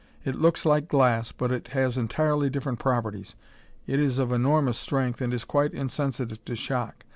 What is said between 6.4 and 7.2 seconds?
to shock.